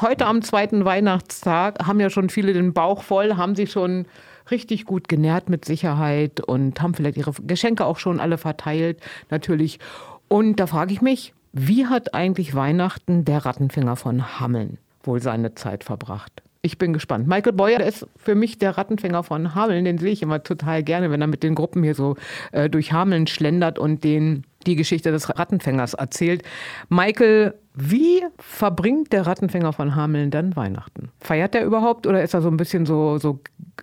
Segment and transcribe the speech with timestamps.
[0.00, 4.06] Heute am zweiten Weihnachtstag haben ja schon viele den Bauch voll, haben sich schon
[4.48, 9.80] richtig gut genährt mit Sicherheit und haben vielleicht ihre Geschenke auch schon alle verteilt, natürlich.
[10.28, 15.56] Und da frage ich mich, wie hat eigentlich Weihnachten der Rattenfänger von Hammeln wohl seine
[15.56, 16.42] Zeit verbracht?
[16.62, 17.26] Ich bin gespannt.
[17.26, 19.84] Michael Boyer ist für mich der Rattenfänger von Hameln.
[19.84, 22.16] Den sehe ich immer total gerne, wenn er mit den Gruppen hier so
[22.52, 26.42] äh, durch Hameln schlendert und den die Geschichte des Rattenfängers erzählt.
[26.88, 31.10] Michael, wie verbringt der Rattenfänger von Hameln dann Weihnachten?
[31.20, 33.40] Feiert er überhaupt oder ist er so ein bisschen so, so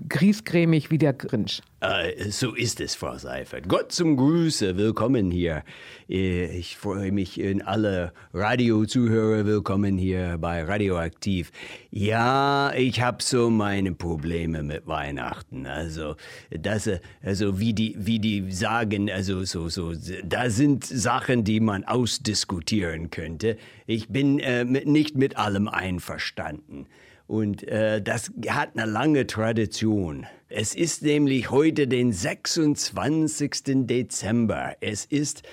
[0.09, 1.61] griesgrämig wie der Grinch?
[1.79, 3.67] Äh, so ist es, Frau Seifert.
[3.67, 5.63] Gott zum Gruße, willkommen hier.
[6.09, 11.51] Äh, ich freue mich in alle Radiozuhörer, willkommen hier bei Radioaktiv.
[11.91, 15.65] Ja, ich habe so meine Probleme mit Weihnachten.
[15.65, 16.15] Also,
[16.49, 16.89] das,
[17.21, 23.09] also wie die, wie die sagen, also so, so, da sind Sachen, die man ausdiskutieren
[23.11, 23.57] könnte.
[23.85, 26.87] Ich bin äh, nicht mit allem einverstanden.
[27.27, 30.27] Und äh, das hat eine lange Tradition.
[30.47, 33.87] Es ist nämlich heute den 26.
[33.87, 34.75] Dezember.
[34.79, 35.43] Es ist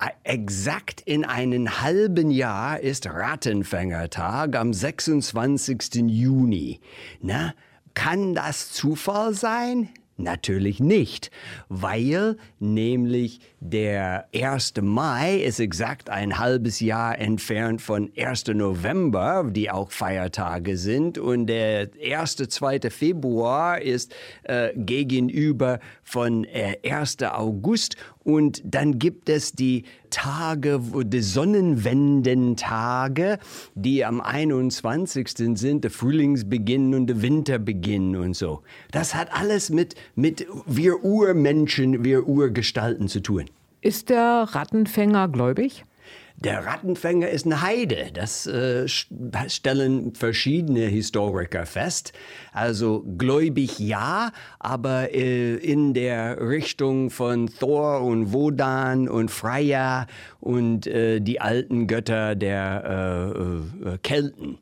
[0.00, 6.02] äh, exakt in einem halben Jahr ist Rattenfängertag am 26.
[6.06, 6.80] Juni.
[7.20, 7.54] Na,
[7.94, 9.88] kann das Zufall sein?
[10.22, 11.30] Natürlich nicht,
[11.68, 14.74] weil nämlich der 1.
[14.82, 18.48] Mai ist exakt ein halbes Jahr entfernt von 1.
[18.48, 22.36] November, die auch Feiertage sind, und der 1.
[22.36, 22.90] 2.
[22.90, 27.22] Februar ist äh, gegenüber von äh, 1.
[27.22, 33.38] August und dann gibt es die Tage, die Sonnenwendentage,
[33.74, 35.58] die am 21.
[35.58, 38.60] sind, der Frühlingsbeginn und der Winterbeginn und so.
[38.90, 43.46] Das hat alles mit, mit wir Urmenschen, wir Urgestalten zu tun.
[43.80, 45.86] Ist der Rattenfänger gläubig?
[46.42, 48.06] Der Rattenfänger ist eine Heide.
[48.14, 52.14] Das äh, stellen verschiedene Historiker fest.
[52.52, 60.06] Also gläubig ja, aber äh, in der Richtung von Thor und Wodan und Freya
[60.40, 63.34] und äh, die alten Götter der
[63.84, 64.58] äh, äh, Kelten.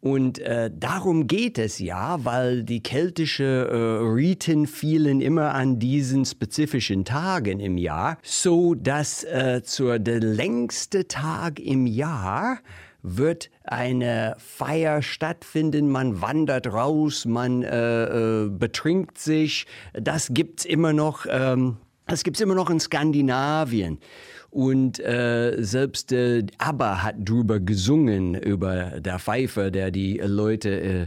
[0.00, 6.24] Und äh, darum geht es ja, weil die keltische äh, Riten fielen immer an diesen
[6.24, 12.60] spezifischen Tagen im Jahr, so dass äh, zur der längste Tag im Jahr
[13.02, 18.04] wird eine Feier stattfinden, man wandert raus, man äh,
[18.44, 19.66] äh, betrinkt sich.
[19.92, 21.26] Das gibt's immer noch.
[21.28, 23.98] Ähm, das gibt's immer noch in Skandinavien.
[24.50, 31.06] Und äh, selbst äh, ABBA hat drüber gesungen, über der Pfeifer, der die Leute äh,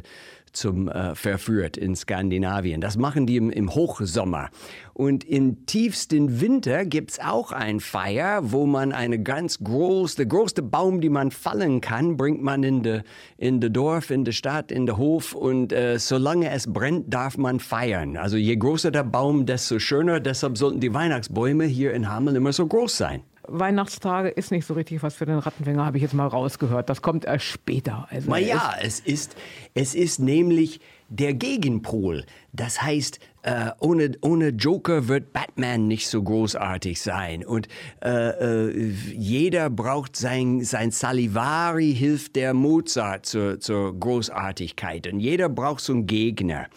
[0.54, 2.80] zum äh, verführt in Skandinavien.
[2.80, 4.50] Das machen die im, im Hochsommer.
[4.94, 10.62] Und im tiefsten Winter gibt's auch ein Feier, wo man eine ganz große, der größte
[10.62, 13.02] Baum, die man fallen kann, bringt man in de,
[13.38, 17.38] in de Dorf, in der Stadt, in der Hof und äh, solange es brennt, darf
[17.38, 18.16] man feiern.
[18.16, 20.20] Also je größer der Baum, desto schöner.
[20.20, 23.24] Deshalb sollten die Weihnachtsbäume hier in Hameln immer so groß sein.
[23.48, 26.90] Weihnachtstage ist nicht so richtig was für den Rattenfänger, habe ich jetzt mal rausgehört.
[26.90, 28.08] Das kommt erst später.
[28.09, 29.36] Also Na ja, es ist,
[29.74, 32.26] es ist nämlich der Gegenpol.
[32.54, 37.46] Das heißt, äh, ohne, ohne Joker wird Batman nicht so großartig sein.
[37.46, 37.68] Und
[38.04, 45.08] äh, äh, jeder braucht sein, sein Salivari, hilft der Mozart zur, zur Großartigkeit.
[45.12, 46.68] Und jeder braucht so einen Gegner.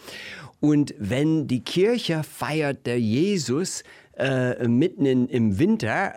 [0.59, 3.83] Und wenn die Kirche feiert der Jesus,
[4.17, 6.13] äh, mitten in, im Winter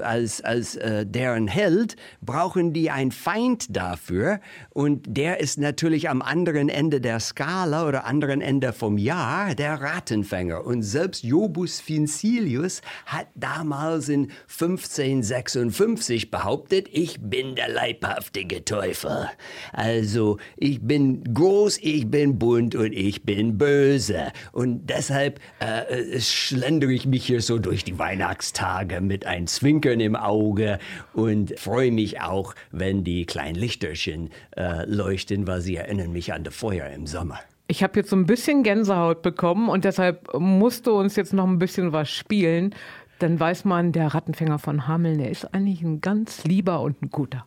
[0.00, 4.40] äh, als, als äh, deren Held, brauchen die einen Feind dafür.
[4.70, 9.80] Und der ist natürlich am anderen Ende der Skala oder anderen Ende vom Jahr der
[9.80, 10.64] Rattenfänger.
[10.64, 19.28] Und selbst Jobus Fincilius hat damals in 1556 behauptet, ich bin der leibhaftige Teufel.
[19.72, 24.32] Also ich bin groß, ich bin bunt und ich bin böse.
[24.52, 30.16] Und deshalb äh, schlendere ich mich hier so durch die Weihnachtstage mit ein Zwinkern im
[30.16, 30.78] Auge
[31.12, 36.44] und freue mich auch, wenn die kleinen Lichterchen äh, leuchten, weil sie erinnern mich an
[36.44, 37.40] das Feuer im Sommer.
[37.68, 41.46] Ich habe jetzt so ein bisschen Gänsehaut bekommen und deshalb musst du uns jetzt noch
[41.46, 42.74] ein bisschen was spielen.
[43.20, 47.10] Dann weiß man, der Rattenfänger von Hameln, der ist eigentlich ein ganz lieber und ein
[47.10, 47.46] guter.